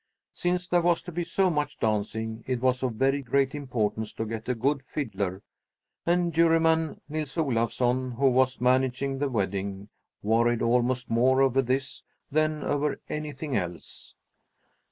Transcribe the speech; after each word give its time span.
Since 0.33 0.65
there 0.67 0.81
was 0.81 1.03
to 1.03 1.11
be 1.11 1.23
so 1.23 1.51
much 1.51 1.77
dancing, 1.79 2.43
it 2.47 2.59
was 2.59 2.81
of 2.81 2.93
very 2.93 3.21
great 3.21 3.53
importance 3.53 4.11
to 4.13 4.25
get 4.25 4.49
a 4.49 4.55
good 4.55 4.81
fiddler, 4.81 5.43
and 6.07 6.33
Juryman 6.33 7.01
Nils 7.07 7.37
Olafsson, 7.37 8.13
who 8.15 8.31
was 8.31 8.59
managing 8.59 9.19
the 9.19 9.29
wedding, 9.29 9.89
worried 10.23 10.63
almost 10.63 11.11
more 11.11 11.43
over 11.43 11.61
this 11.61 12.01
than 12.31 12.63
over 12.63 12.99
anything 13.09 13.55
else. 13.55 14.15